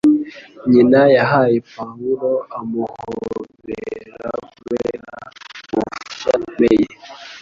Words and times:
Nyina 0.71 1.01
yahaye 1.17 1.57
Pawulo 1.73 2.31
amuhobera 2.57 4.27
kubera 4.53 5.11
ubufasha 5.73 6.29
bukomeye 6.39 6.87